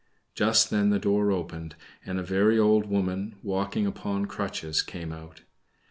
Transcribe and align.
Just 0.33 0.71
then 0.71 0.89
the 0.89 0.97
door 0.97 1.29
opened, 1.31 1.75
and 2.03 2.17
a 2.19 2.23
very 2.23 2.57
old 2.57 2.87
woman, 2.87 3.35
walking 3.43 3.85
upon 3.85 4.25
crutches, 4.25 4.81
came 4.81 5.11
out. 5.11 5.41